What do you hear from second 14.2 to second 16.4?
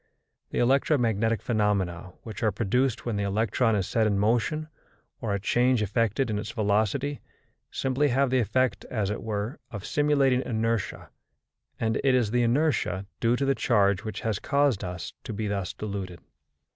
has caused us to be thus deluded.